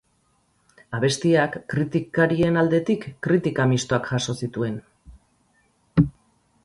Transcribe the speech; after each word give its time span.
Abestiak 0.99 1.57
kritikarien 1.73 2.57
aldetik 2.63 3.05
kritika 3.27 3.67
mistoak 3.75 4.09
jaso 4.15 4.37
zituen. 4.43 4.81